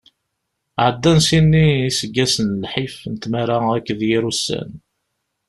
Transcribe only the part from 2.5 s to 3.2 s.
n lḥif, n